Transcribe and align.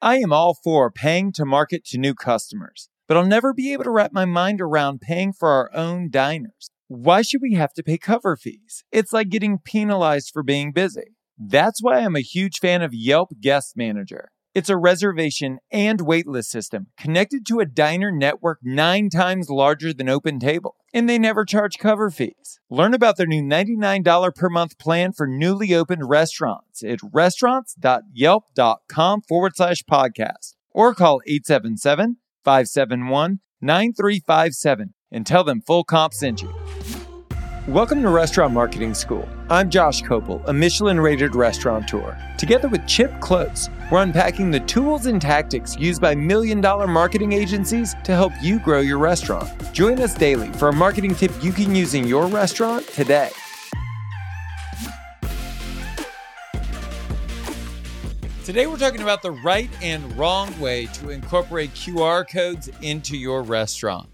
I 0.00 0.18
am 0.18 0.32
all 0.32 0.54
for 0.54 0.92
paying 0.92 1.32
to 1.32 1.44
market 1.44 1.84
to 1.86 1.98
new 1.98 2.14
customers, 2.14 2.88
but 3.08 3.16
I'll 3.16 3.26
never 3.26 3.52
be 3.52 3.72
able 3.72 3.82
to 3.82 3.90
wrap 3.90 4.12
my 4.12 4.24
mind 4.24 4.60
around 4.60 5.00
paying 5.00 5.32
for 5.32 5.48
our 5.48 5.70
own 5.74 6.08
diners. 6.08 6.70
Why 6.86 7.22
should 7.22 7.42
we 7.42 7.54
have 7.54 7.72
to 7.72 7.82
pay 7.82 7.98
cover 7.98 8.36
fees? 8.36 8.84
It's 8.92 9.12
like 9.12 9.28
getting 9.28 9.58
penalized 9.58 10.30
for 10.32 10.44
being 10.44 10.70
busy. 10.70 11.16
That's 11.36 11.82
why 11.82 11.98
I'm 11.98 12.14
a 12.14 12.20
huge 12.20 12.60
fan 12.60 12.80
of 12.80 12.94
Yelp 12.94 13.32
Guest 13.40 13.76
Manager. 13.76 14.28
It's 14.58 14.68
a 14.68 14.76
reservation 14.76 15.60
and 15.70 16.00
waitlist 16.00 16.46
system 16.46 16.88
connected 16.98 17.46
to 17.46 17.60
a 17.60 17.64
diner 17.64 18.10
network 18.10 18.58
nine 18.60 19.08
times 19.08 19.48
larger 19.48 19.92
than 19.92 20.08
OpenTable, 20.08 20.72
and 20.92 21.08
they 21.08 21.16
never 21.16 21.44
charge 21.44 21.78
cover 21.78 22.10
fees. 22.10 22.58
Learn 22.68 22.92
about 22.92 23.16
their 23.16 23.28
new 23.28 23.40
$99 23.40 24.34
per 24.34 24.48
month 24.48 24.76
plan 24.76 25.12
for 25.12 25.28
newly 25.28 25.72
opened 25.72 26.08
restaurants 26.08 26.82
at 26.82 26.98
restaurants.yelp.com 27.12 29.22
forward 29.28 29.52
slash 29.54 29.84
podcast 29.88 30.56
or 30.72 30.92
call 30.92 31.20
877 31.24 32.16
571 32.42 33.38
9357 33.60 34.94
and 35.12 35.24
tell 35.24 35.44
them 35.44 35.60
full 35.60 35.84
comp 35.84 36.12
sent 36.12 36.42
you. 36.42 36.52
Welcome 37.68 38.00
to 38.00 38.08
Restaurant 38.08 38.54
Marketing 38.54 38.94
School. 38.94 39.28
I'm 39.50 39.68
Josh 39.68 40.02
Kopel, 40.02 40.42
a 40.48 40.54
Michelin 40.54 40.98
rated 40.98 41.34
restaurateur. 41.34 42.16
Together 42.38 42.66
with 42.66 42.86
Chip 42.86 43.10
Klose, 43.20 43.68
we're 43.90 44.02
unpacking 44.02 44.50
the 44.50 44.60
tools 44.60 45.04
and 45.04 45.20
tactics 45.20 45.76
used 45.76 46.00
by 46.00 46.14
million 46.14 46.62
dollar 46.62 46.86
marketing 46.86 47.34
agencies 47.34 47.94
to 48.04 48.12
help 48.12 48.32
you 48.40 48.58
grow 48.58 48.80
your 48.80 48.96
restaurant. 48.96 49.50
Join 49.74 50.00
us 50.00 50.14
daily 50.14 50.50
for 50.54 50.68
a 50.68 50.72
marketing 50.72 51.14
tip 51.14 51.30
you 51.42 51.52
can 51.52 51.74
use 51.74 51.92
in 51.92 52.06
your 52.06 52.26
restaurant 52.28 52.86
today. 52.86 53.28
Today, 58.46 58.66
we're 58.66 58.78
talking 58.78 59.02
about 59.02 59.20
the 59.20 59.32
right 59.44 59.68
and 59.82 60.10
wrong 60.16 60.58
way 60.58 60.86
to 60.86 61.10
incorporate 61.10 61.74
QR 61.74 62.26
codes 62.26 62.70
into 62.80 63.14
your 63.14 63.42
restaurant. 63.42 64.08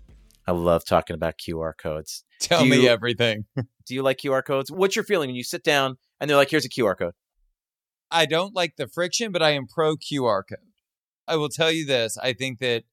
I 0.45 0.51
love 0.51 0.85
talking 0.85 1.15
about 1.15 1.39
QR 1.39 1.73
codes. 1.79 2.25
Tell 2.45 2.63
Do 2.63 2.71
me 2.71 2.87
everything. 2.87 3.47
Do 3.87 3.95
you 3.95 4.03
like 4.03 4.19
QR 4.19 4.45
codes? 4.45 4.71
What's 4.71 4.97
your 4.97 5.05
feeling 5.05 5.29
when 5.29 5.37
you 5.37 5.45
sit 5.45 5.65
down 5.65 5.97
and 6.21 6.29
they're 6.29 6.37
like, 6.37 6.51
here's 6.51 6.67
a 6.67 6.69
QR 6.69 6.97
code? 6.97 7.15
I 8.11 8.27
don't 8.27 8.55
like 8.55 8.77
the 8.77 8.87
friction, 8.87 9.33
but 9.33 9.43
I 9.43 9.51
am 9.51 9.67
pro 9.67 9.97
QR 9.97 10.43
code. 10.49 10.59
I 11.27 11.37
will 11.37 11.49
tell 11.49 11.73
you 11.73 11.87
this 11.87 12.19
I 12.19 12.35
think 12.35 12.59
that 12.61 12.85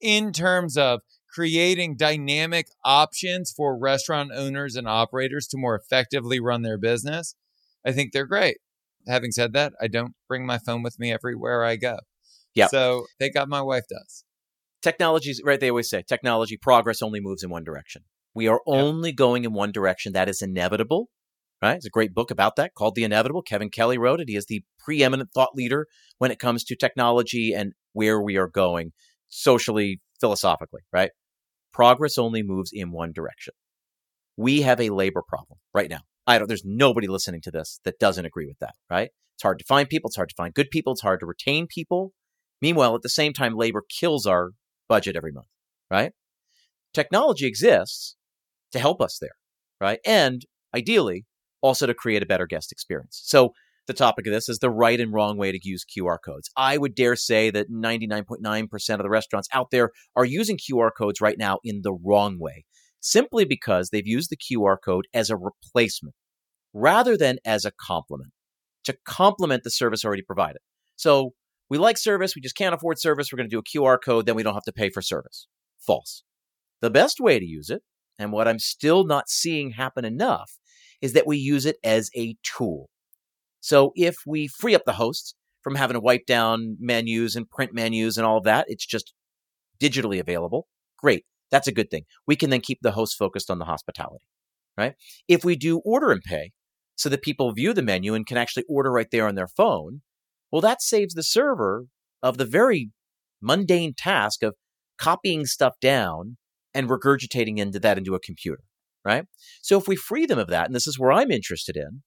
in 0.00 0.32
terms 0.32 0.76
of 0.76 1.00
creating 1.32 1.96
dynamic 1.96 2.66
options 2.84 3.52
for 3.54 3.78
restaurant 3.78 4.30
owners 4.34 4.76
and 4.76 4.88
operators 4.88 5.46
to 5.48 5.58
more 5.58 5.74
effectively 5.74 6.40
run 6.40 6.62
their 6.62 6.78
business, 6.78 7.34
I 7.84 7.92
think 7.92 8.12
they're 8.12 8.26
great. 8.26 8.58
Having 9.06 9.32
said 9.32 9.52
that, 9.52 9.74
I 9.80 9.88
don't 9.88 10.14
bring 10.28 10.46
my 10.46 10.58
phone 10.58 10.82
with 10.82 10.98
me 10.98 11.12
everywhere 11.12 11.62
I 11.64 11.76
go. 11.76 11.98
Yeah. 12.54 12.68
So 12.68 13.04
thank 13.18 13.34
God 13.34 13.48
my 13.48 13.60
wife 13.60 13.84
does. 13.88 14.24
Technology's 14.80 15.42
right. 15.44 15.60
They 15.60 15.70
always 15.70 15.90
say 15.90 16.02
technology 16.02 16.56
progress 16.56 17.02
only 17.02 17.20
moves 17.20 17.42
in 17.42 17.50
one 17.50 17.64
direction. 17.64 18.02
We 18.34 18.48
are 18.48 18.60
only 18.66 19.12
going 19.12 19.44
in 19.44 19.52
one 19.52 19.72
direction. 19.72 20.12
That 20.12 20.28
is 20.28 20.42
inevitable. 20.42 21.08
Right? 21.62 21.76
It's 21.76 21.86
a 21.86 21.90
great 21.90 22.12
book 22.12 22.30
about 22.30 22.56
that 22.56 22.74
called 22.74 22.94
The 22.94 23.04
Inevitable. 23.04 23.40
Kevin 23.40 23.70
Kelly 23.70 23.96
wrote 23.96 24.20
it. 24.20 24.28
He 24.28 24.36
is 24.36 24.44
the 24.46 24.62
preeminent 24.78 25.30
thought 25.32 25.54
leader 25.54 25.86
when 26.18 26.30
it 26.30 26.38
comes 26.38 26.62
to 26.64 26.76
technology 26.76 27.54
and 27.54 27.72
where 27.94 28.20
we 28.20 28.36
are 28.36 28.48
going 28.48 28.92
socially, 29.28 30.00
philosophically, 30.20 30.82
right? 30.92 31.10
Progress 31.72 32.18
only 32.18 32.42
moves 32.42 32.70
in 32.72 32.92
one 32.92 33.12
direction. 33.12 33.54
We 34.36 34.62
have 34.62 34.80
a 34.80 34.90
labor 34.90 35.22
problem 35.26 35.58
right 35.72 35.88
now. 35.88 36.00
I 36.26 36.38
don't, 36.38 36.48
there's 36.48 36.64
nobody 36.64 37.06
listening 37.06 37.40
to 37.42 37.50
this 37.50 37.80
that 37.84 37.98
doesn't 37.98 38.26
agree 38.26 38.46
with 38.46 38.58
that, 38.58 38.74
right? 38.90 39.10
It's 39.36 39.42
hard 39.42 39.58
to 39.58 39.64
find 39.64 39.88
people. 39.88 40.08
It's 40.08 40.16
hard 40.16 40.28
to 40.28 40.34
find 40.36 40.52
good 40.52 40.70
people. 40.70 40.92
It's 40.92 41.02
hard 41.02 41.20
to 41.20 41.26
retain 41.26 41.66
people. 41.66 42.12
Meanwhile, 42.60 42.94
at 42.94 43.02
the 43.02 43.08
same 43.08 43.32
time, 43.32 43.56
labor 43.56 43.82
kills 43.88 44.26
our 44.26 44.50
budget 44.88 45.16
every 45.16 45.32
month, 45.32 45.48
right? 45.90 46.12
Technology 46.92 47.46
exists 47.46 48.16
to 48.74 48.80
help 48.80 49.00
us 49.00 49.18
there, 49.20 49.36
right? 49.80 50.00
And 50.04 50.44
ideally, 50.74 51.24
also 51.62 51.86
to 51.86 51.94
create 51.94 52.22
a 52.22 52.26
better 52.26 52.46
guest 52.46 52.72
experience. 52.72 53.22
So, 53.24 53.54
the 53.86 53.92
topic 53.92 54.26
of 54.26 54.32
this 54.32 54.48
is 54.48 54.60
the 54.60 54.70
right 54.70 54.98
and 54.98 55.12
wrong 55.12 55.36
way 55.36 55.52
to 55.52 55.60
use 55.62 55.84
QR 55.84 56.16
codes. 56.24 56.50
I 56.56 56.78
would 56.78 56.94
dare 56.94 57.16
say 57.16 57.50
that 57.50 57.70
99.9% 57.70 58.94
of 58.94 59.02
the 59.02 59.10
restaurants 59.10 59.48
out 59.52 59.70
there 59.70 59.90
are 60.16 60.24
using 60.24 60.56
QR 60.56 60.88
codes 60.96 61.20
right 61.20 61.36
now 61.38 61.58
in 61.62 61.82
the 61.82 61.92
wrong 61.92 62.38
way, 62.38 62.64
simply 63.00 63.44
because 63.44 63.90
they've 63.90 64.06
used 64.06 64.30
the 64.30 64.38
QR 64.38 64.76
code 64.82 65.06
as 65.12 65.28
a 65.28 65.36
replacement 65.36 66.14
rather 66.72 67.16
than 67.16 67.36
as 67.44 67.66
a 67.66 67.72
complement 67.78 68.32
to 68.84 68.96
complement 69.06 69.64
the 69.64 69.70
service 69.70 70.04
already 70.04 70.22
provided. 70.22 70.60
So, 70.96 71.34
we 71.70 71.78
like 71.78 71.98
service, 71.98 72.34
we 72.34 72.42
just 72.42 72.56
can't 72.56 72.74
afford 72.74 72.98
service, 72.98 73.30
we're 73.30 73.36
going 73.36 73.50
to 73.50 73.54
do 73.54 73.60
a 73.60 73.78
QR 73.78 73.98
code, 74.02 74.26
then 74.26 74.34
we 74.34 74.42
don't 74.42 74.54
have 74.54 74.64
to 74.64 74.72
pay 74.72 74.90
for 74.90 75.02
service. 75.02 75.46
False. 75.78 76.24
The 76.80 76.90
best 76.90 77.20
way 77.20 77.38
to 77.38 77.46
use 77.46 77.70
it, 77.70 77.82
and 78.18 78.32
what 78.32 78.48
I'm 78.48 78.58
still 78.58 79.04
not 79.04 79.28
seeing 79.28 79.72
happen 79.72 80.04
enough, 80.04 80.58
is 81.00 81.12
that 81.12 81.26
we 81.26 81.36
use 81.36 81.66
it 81.66 81.76
as 81.84 82.10
a 82.16 82.36
tool. 82.42 82.88
So 83.60 83.92
if 83.94 84.16
we 84.26 84.48
free 84.48 84.74
up 84.74 84.82
the 84.84 84.92
hosts 84.92 85.34
from 85.62 85.74
having 85.74 85.94
to 85.94 86.00
wipe 86.00 86.26
down 86.26 86.76
menus 86.78 87.34
and 87.34 87.48
print 87.48 87.72
menus 87.72 88.18
and 88.18 88.26
all 88.26 88.40
that, 88.42 88.66
it's 88.68 88.86
just 88.86 89.14
digitally 89.80 90.20
available. 90.20 90.66
Great. 90.98 91.24
That's 91.50 91.68
a 91.68 91.72
good 91.72 91.90
thing. 91.90 92.04
We 92.26 92.36
can 92.36 92.50
then 92.50 92.60
keep 92.60 92.80
the 92.82 92.92
host 92.92 93.16
focused 93.16 93.50
on 93.50 93.58
the 93.58 93.64
hospitality, 93.64 94.26
right? 94.76 94.94
If 95.28 95.44
we 95.44 95.56
do 95.56 95.78
order 95.78 96.10
and 96.10 96.22
pay 96.22 96.52
so 96.96 97.08
that 97.08 97.22
people 97.22 97.52
view 97.52 97.72
the 97.72 97.82
menu 97.82 98.14
and 98.14 98.26
can 98.26 98.36
actually 98.36 98.64
order 98.68 98.90
right 98.90 99.10
there 99.10 99.26
on 99.26 99.34
their 99.34 99.48
phone, 99.48 100.02
well, 100.50 100.62
that 100.62 100.82
saves 100.82 101.14
the 101.14 101.22
server 101.22 101.86
of 102.22 102.38
the 102.38 102.46
very 102.46 102.90
mundane 103.40 103.94
task 103.94 104.42
of 104.42 104.54
copying 104.98 105.44
stuff 105.44 105.74
down 105.80 106.36
and 106.74 106.88
regurgitating 106.88 107.58
into 107.58 107.78
that 107.80 107.98
into 107.98 108.14
a 108.14 108.20
computer, 108.20 108.64
right? 109.04 109.26
So 109.62 109.78
if 109.78 109.86
we 109.86 109.96
free 109.96 110.26
them 110.26 110.38
of 110.38 110.48
that, 110.48 110.66
and 110.66 110.74
this 110.74 110.86
is 110.86 110.98
where 110.98 111.12
I'm 111.12 111.30
interested 111.30 111.76
in, 111.76 112.02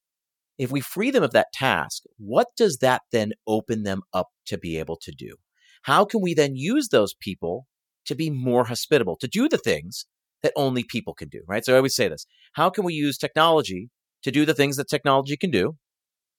if 0.57 0.72
we 0.72 0.81
free 0.81 1.11
them 1.11 1.23
of 1.23 1.31
that 1.31 1.53
task, 1.53 2.03
what 2.17 2.47
does 2.57 2.77
that 2.77 3.03
then 3.11 3.33
open 3.45 3.83
them 3.83 4.01
up 4.13 4.29
to 4.47 4.57
be 4.57 4.77
able 4.77 4.97
to 5.03 5.11
do? 5.11 5.35
How 5.83 6.03
can 6.03 6.22
we 6.22 6.33
then 6.33 6.56
use 6.56 6.89
those 6.89 7.13
people 7.13 7.67
to 8.06 8.16
be 8.16 8.29
more 8.29 8.66
hospitable, 8.66 9.17
to 9.17 9.27
do 9.27 9.47
the 9.47 9.57
things 9.57 10.06
that 10.44 10.53
only 10.56 10.83
people 10.83 11.13
can 11.13 11.29
do, 11.29 11.41
right? 11.47 11.63
So 11.63 11.73
I 11.73 11.77
always 11.77 11.95
say 11.95 12.07
this 12.07 12.25
how 12.53 12.69
can 12.69 12.83
we 12.83 12.94
use 12.94 13.17
technology 13.17 13.89
to 14.23 14.31
do 14.31 14.45
the 14.45 14.53
things 14.53 14.77
that 14.77 14.89
technology 14.89 15.38
can 15.38 15.51
do 15.51 15.77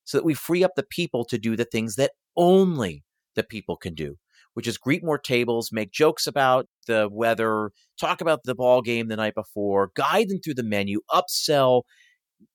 so 0.04 0.18
that 0.18 0.24
we 0.24 0.34
free 0.34 0.64
up 0.64 0.72
the 0.76 0.86
people 0.88 1.24
to 1.26 1.38
do 1.38 1.56
the 1.56 1.64
things 1.64 1.96
that 1.96 2.12
only 2.36 3.04
the 3.38 3.44
people 3.44 3.76
can 3.76 3.94
do? 3.94 4.16
Which 4.54 4.66
is 4.66 4.76
greet 4.76 5.04
more 5.04 5.18
tables, 5.18 5.70
make 5.72 5.92
jokes 5.92 6.26
about 6.26 6.66
the 6.86 7.08
weather, 7.10 7.70
talk 7.98 8.20
about 8.20 8.40
the 8.44 8.54
ball 8.54 8.82
game 8.82 9.08
the 9.08 9.16
night 9.16 9.34
before, 9.34 9.90
guide 9.94 10.28
them 10.28 10.40
through 10.40 10.54
the 10.54 10.62
menu, 10.62 11.00
upsell, 11.10 11.82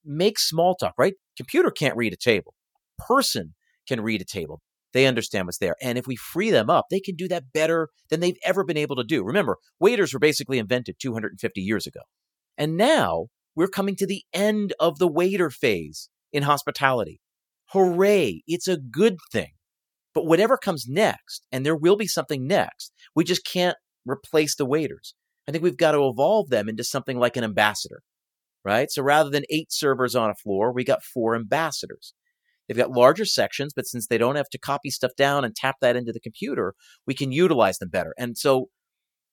make 0.04 0.38
small 0.38 0.76
talk, 0.76 0.94
right? 0.98 1.14
Computer 1.38 1.72
can't 1.72 1.98
read 1.98 2.14
a 2.14 2.18
table. 2.18 2.54
Person 3.00 3.56
can 3.88 4.02
read 4.02 4.22
a 4.22 4.26
table. 4.26 4.62
They 4.94 5.08
understand 5.08 5.48
what's 5.48 5.58
there. 5.58 5.76
And 5.82 5.98
if 5.98 6.06
we 6.06 6.16
free 6.16 6.52
them 6.52 6.70
up, 6.70 6.86
they 6.90 7.00
can 7.00 7.16
do 7.16 7.28
that 7.30 7.52
better 7.52 7.90
than 8.10 8.20
they've 8.20 8.38
ever 8.46 8.64
been 8.64 8.78
able 8.78 8.96
to 8.98 9.04
do. 9.04 9.24
Remember, 9.24 9.58
waiters 9.80 10.14
were 10.14 10.20
basically 10.20 10.60
invented 10.60 10.98
250 11.00 11.62
years 11.62 11.88
ago. 11.88 12.02
And 12.58 12.78
now 12.78 13.28
we're 13.56 13.68
coming 13.68 13.96
to 13.96 14.08
the 14.08 14.24
end 14.34 14.74
of 14.80 15.00
the 15.00 15.08
waiter 15.08 15.50
phase 15.50 16.10
in 16.32 16.44
hospitality. 16.44 17.20
Hooray! 17.70 18.44
It's 18.46 18.68
a 18.68 18.78
good 18.78 19.18
thing. 19.32 19.54
But 20.14 20.26
whatever 20.26 20.58
comes 20.58 20.86
next, 20.88 21.46
and 21.52 21.66
there 21.66 21.76
will 21.76 21.96
be 21.96 22.08
something 22.08 22.46
next, 22.48 22.92
we 23.16 23.24
just 23.24 23.46
can't 23.46 23.78
replace 24.06 24.56
the 24.56 24.66
waiters. 24.66 25.16
I 25.48 25.52
think 25.52 25.64
we've 25.64 25.78
got 25.78 25.92
to 25.92 26.08
evolve 26.08 26.50
them 26.50 26.70
into 26.70 26.84
something 26.84 27.18
like 27.18 27.36
an 27.36 27.44
ambassador 27.44 28.02
right? 28.64 28.90
So 28.90 29.02
rather 29.02 29.30
than 29.30 29.44
eight 29.50 29.72
servers 29.72 30.16
on 30.16 30.30
a 30.30 30.36
floor, 30.36 30.72
we 30.72 30.84
got 30.84 31.04
four 31.04 31.36
ambassadors. 31.36 32.14
They've 32.68 32.78
got 32.78 32.92
larger 32.92 33.26
sections, 33.26 33.74
but 33.76 33.86
since 33.86 34.08
they 34.08 34.18
don't 34.18 34.38
have 34.38 34.50
to 34.50 34.58
copy 34.58 34.90
stuff 34.90 35.12
down 35.18 35.44
and 35.44 35.56
tap 35.56 35.76
that 35.82 35.96
into 35.96 36.14
the 36.14 36.20
computer, 36.20 36.76
we 37.06 37.14
can 37.14 37.32
utilize 37.32 37.78
them 37.78 37.90
better. 37.90 38.14
And 38.18 38.38
so 38.38 38.70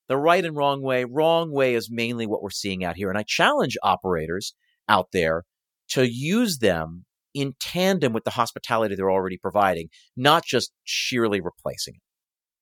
the 0.09 0.17
right 0.17 0.45
and 0.45 0.57
wrong 0.57 0.83
way, 0.83 1.05
wrong 1.05 1.53
way 1.53 1.75
is 1.75 1.89
mainly 1.91 2.27
what 2.27 2.43
we're 2.43 2.51
seeing 2.51 2.83
out 2.83 2.97
here. 2.97 3.09
And 3.09 3.19
I 3.19 3.23
challenge 3.23 3.77
operators 3.85 4.55
out 4.89 5.09
there 5.13 5.45
to 5.91 6.09
use 6.11 6.59
them 6.59 7.05
in 7.35 7.55
tandem 7.61 8.13
with 8.13 8.25
the 8.25 8.31
hospitality 8.31 8.95
they're 8.95 9.11
already 9.11 9.39
providing, 9.39 9.89
not 10.17 10.45
just 10.45 10.73
sheerly 10.85 11.41
replacing 11.41 11.95
it. 11.95 12.03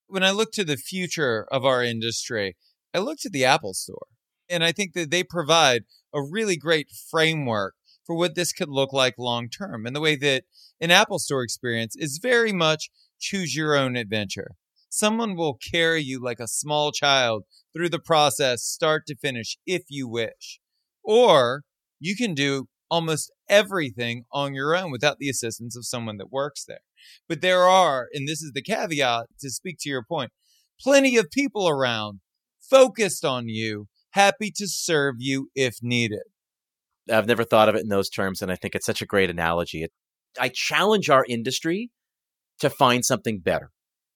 When 0.07 0.23
I 0.23 0.31
look 0.31 0.53
to 0.53 0.65
the 0.65 0.77
future 0.77 1.47
of 1.51 1.65
our 1.65 1.83
industry, 1.83 2.57
I 2.95 2.99
look 2.99 3.19
to 3.21 3.31
the 3.31 3.45
Apple 3.45 3.75
Store. 3.75 4.07
And 4.49 4.65
I 4.65 4.73
think 4.73 4.95
that 4.95 5.11
they 5.11 5.23
provide 5.23 5.83
a 6.15 6.23
really 6.23 6.57
great 6.57 6.89
framework 7.11 7.75
for 8.07 8.17
what 8.17 8.35
this 8.35 8.53
could 8.53 8.71
look 8.71 8.93
like 8.93 9.15
long 9.19 9.51
term. 9.51 9.85
And 9.85 9.95
the 9.95 10.01
way 10.01 10.17
that 10.17 10.45
an 10.81 10.91
Apple 10.91 11.19
Store 11.19 11.43
experience 11.43 11.95
is 11.97 12.21
very 12.23 12.53
much 12.53 12.91
choose 13.21 13.55
your 13.55 13.77
own 13.77 13.97
adventure. 13.97 14.53
Someone 14.89 15.37
will 15.37 15.59
carry 15.59 16.03
you 16.03 16.23
like 16.23 16.41
a 16.41 16.49
small 16.49 16.93
child 16.93 17.45
through 17.75 17.91
the 17.91 17.99
process, 17.99 18.63
start 18.63 19.05
to 19.07 19.17
finish, 19.17 19.59
if 19.67 19.83
you 19.89 20.09
wish. 20.09 20.61
Or 21.05 21.63
you 22.01 22.17
can 22.17 22.33
do 22.33 22.69
almost 22.91 23.33
everything 23.49 24.25
on 24.33 24.55
your 24.55 24.77
own 24.77 24.91
without 24.91 25.19
the 25.19 25.29
assistance 25.29 25.77
of 25.77 25.87
someone 25.87 26.17
that 26.19 26.33
works 26.33 26.65
there. 26.65 26.81
But 27.29 27.41
there 27.41 27.63
are, 27.63 28.09
and 28.13 28.27
this 28.27 28.43
is 28.43 28.53
the 28.53 28.63
caveat 28.63 29.27
to 29.41 29.51
speak 29.51 29.79
to 29.81 29.89
your 29.89 30.03
point, 30.03 30.33
plenty 30.81 31.17
of 31.17 31.31
people 31.31 31.69
around 31.69 32.21
focused 32.61 33.25
on 33.25 33.49
you, 33.49 33.87
happy 34.11 34.51
to 34.57 34.67
serve 34.67 35.17
you 35.19 35.49
if 35.55 35.77
needed. 35.83 36.23
I've 37.11 37.27
never 37.27 37.45
thought 37.45 37.69
of 37.69 37.75
it 37.75 37.83
in 37.83 37.89
those 37.89 38.11
terms, 38.11 38.43
and 38.43 38.53
I 38.53 38.57
think 38.57 38.75
it's 38.75 38.87
such 38.87 39.03
a 39.03 39.07
great 39.07 39.31
analogy. 39.31 39.87
I 40.39 40.51
challenge 40.51 41.09
our 41.09 41.25
industry 41.29 41.91
to 42.61 42.69
find 42.69 43.05
something 43.05 43.41
better. 43.41 43.71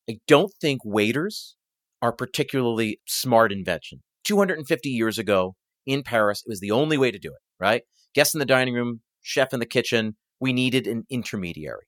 I 0.08 0.18
don't 0.26 0.52
think 0.60 0.84
waiters 0.84 1.56
are 2.02 2.12
particularly 2.12 3.00
smart 3.06 3.52
invention. 3.52 4.02
250 4.24 4.88
years 4.88 5.18
ago 5.18 5.54
in 5.86 6.02
Paris, 6.02 6.42
it 6.44 6.50
was 6.50 6.60
the 6.60 6.70
only 6.70 6.98
way 6.98 7.10
to 7.10 7.18
do 7.18 7.28
it, 7.28 7.40
right? 7.58 7.82
Guest 8.14 8.34
in 8.34 8.38
the 8.38 8.44
dining 8.46 8.74
room, 8.74 9.00
chef 9.20 9.52
in 9.52 9.60
the 9.60 9.66
kitchen. 9.66 10.16
We 10.40 10.52
needed 10.52 10.86
an 10.86 11.04
intermediary. 11.08 11.86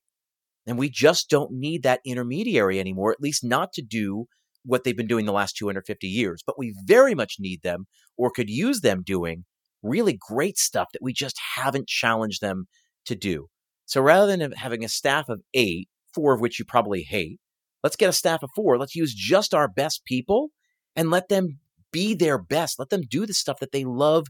And 0.67 0.79
we 0.79 0.89
just 0.89 1.29
don't 1.29 1.51
need 1.51 1.83
that 1.83 2.01
intermediary 2.05 2.79
anymore, 2.79 3.11
at 3.11 3.21
least 3.21 3.43
not 3.43 3.73
to 3.73 3.81
do 3.81 4.25
what 4.63 4.83
they've 4.83 4.97
been 4.97 5.07
doing 5.07 5.25
the 5.25 5.31
last 5.31 5.55
250 5.57 6.07
years. 6.07 6.41
But 6.45 6.57
we 6.57 6.75
very 6.85 7.13
much 7.13 7.35
need 7.39 7.61
them 7.61 7.85
or 8.17 8.31
could 8.31 8.49
use 8.49 8.81
them 8.81 9.03
doing 9.03 9.45
really 9.83 10.17
great 10.19 10.57
stuff 10.57 10.87
that 10.93 11.03
we 11.03 11.13
just 11.13 11.39
haven't 11.55 11.87
challenged 11.87 12.41
them 12.41 12.65
to 13.05 13.15
do. 13.15 13.47
So 13.85 14.01
rather 14.01 14.35
than 14.35 14.51
having 14.53 14.83
a 14.83 14.89
staff 14.89 15.29
of 15.29 15.41
eight, 15.53 15.87
four 16.13 16.33
of 16.33 16.41
which 16.41 16.57
you 16.57 16.65
probably 16.65 17.03
hate, 17.03 17.39
let's 17.83 17.95
get 17.95 18.09
a 18.09 18.13
staff 18.13 18.41
of 18.41 18.49
four. 18.55 18.79
Let's 18.79 18.95
use 18.95 19.13
just 19.13 19.53
our 19.53 19.67
best 19.67 20.03
people 20.05 20.49
and 20.95 21.11
let 21.11 21.29
them 21.29 21.59
be 21.91 22.15
their 22.15 22.39
best. 22.39 22.79
Let 22.79 22.89
them 22.89 23.03
do 23.07 23.25
the 23.27 23.33
stuff 23.33 23.59
that 23.59 23.71
they 23.71 23.83
love 23.83 24.25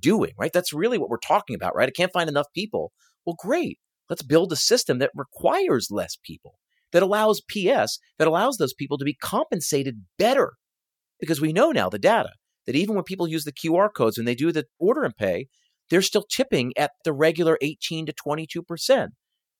doing, 0.00 0.32
right? 0.38 0.52
That's 0.52 0.72
really 0.72 0.98
what 0.98 1.08
we're 1.08 1.18
talking 1.18 1.54
about, 1.56 1.74
right? 1.74 1.88
I 1.88 1.92
can't 1.92 2.12
find 2.12 2.28
enough 2.28 2.46
people. 2.54 2.92
Well, 3.24 3.36
great. 3.38 3.78
Let's 4.08 4.22
build 4.22 4.52
a 4.52 4.56
system 4.56 4.98
that 4.98 5.10
requires 5.14 5.88
less 5.90 6.16
people, 6.24 6.54
that 6.92 7.02
allows 7.02 7.42
PS, 7.42 7.98
that 8.18 8.28
allows 8.28 8.56
those 8.56 8.74
people 8.74 8.98
to 8.98 9.04
be 9.04 9.14
compensated 9.14 10.04
better. 10.18 10.52
Because 11.20 11.40
we 11.40 11.52
know 11.52 11.72
now 11.72 11.88
the 11.88 11.98
data 11.98 12.30
that 12.66 12.76
even 12.76 12.94
when 12.94 13.04
people 13.04 13.26
use 13.26 13.44
the 13.44 13.52
QR 13.52 13.88
codes 13.94 14.18
when 14.18 14.24
they 14.24 14.34
do 14.34 14.52
the 14.52 14.66
order 14.78 15.02
and 15.02 15.16
pay, 15.16 15.48
they're 15.90 16.02
still 16.02 16.24
tipping 16.30 16.72
at 16.76 16.92
the 17.04 17.12
regular 17.12 17.58
18 17.60 18.06
to 18.06 18.12
22%. 18.12 19.08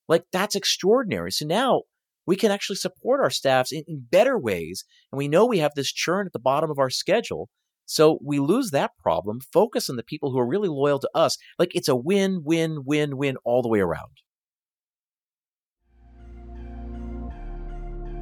Like 0.08 0.25
that's 0.32 0.55
extraordinary. 0.55 1.32
So 1.32 1.46
now 1.46 1.82
we 2.26 2.37
can 2.37 2.50
actually 2.50 2.76
support 2.76 3.20
our 3.23 3.31
staffs 3.31 3.73
in, 3.73 3.85
in 3.88 4.06
better 4.11 4.38
ways. 4.38 4.85
And 5.11 5.19
we 5.19 5.29
know 5.29 5.46
we 5.46 5.58
have 5.58 5.73
this 5.75 5.93
churn 5.93 6.26
at 6.26 6.32
the 6.32 6.38
bottom 6.38 6.70
of 6.70 6.79
our 6.79 6.90
schedule. 6.90 7.49
So 7.88 8.19
we 8.23 8.38
lose 8.38 8.70
that 8.70 8.93
problem, 9.02 9.40
focus 9.40 9.88
on 9.88 9.96
the 9.96 10.02
people 10.02 10.31
who 10.31 10.38
are 10.38 10.46
really 10.46 10.69
loyal 10.69 10.99
to 10.99 11.08
us. 11.14 11.38
Like 11.58 11.75
it's 11.75 11.88
a 11.88 11.96
win, 11.96 12.43
win, 12.44 12.85
win, 12.85 13.17
win 13.17 13.38
all 13.44 13.62
the 13.62 13.69
way 13.69 13.81
around. 13.81 14.11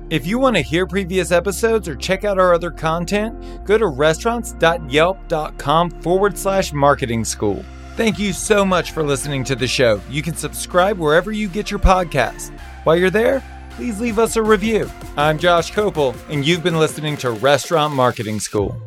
If 0.09 0.25
you 0.25 0.39
want 0.39 0.55
to 0.55 0.63
hear 0.63 0.87
previous 0.87 1.33
episodes 1.33 1.89
or 1.89 1.97
check 1.97 2.25
out 2.25 2.39
our 2.39 2.55
other 2.55 2.71
content, 2.71 3.65
go 3.65 3.77
to 3.77 3.89
restaurants.yelp.com 3.89 5.91
forward 6.01 6.39
slash 6.39 6.73
marketing 6.73 7.25
school. 7.25 7.65
Thank 7.97 8.21
you 8.21 8.33
so 8.33 8.65
much 8.65 8.93
for 8.93 9.03
listening 9.03 9.43
to 9.45 9.57
the 9.57 9.67
show. 9.67 10.01
You 10.09 10.23
can 10.23 10.37
subscribe 10.37 10.97
wherever 10.97 11.33
you 11.33 11.49
get 11.49 11.73
your 11.73 11.81
podcast. 11.81 12.57
While 12.85 12.95
you're 12.95 13.11
there, 13.11 13.43
please 13.71 14.01
leave 14.01 14.21
us 14.21 14.37
a 14.37 14.43
review. 14.45 14.89
I'm 15.17 15.41
Josh 15.41 15.73
Kopel, 15.73 16.17
and 16.29 16.47
you've 16.47 16.63
been 16.63 16.79
listening 16.79 17.17
to 17.17 17.33
Restaurant 17.33 17.93
Marketing 17.93 18.39
School. 18.39 18.81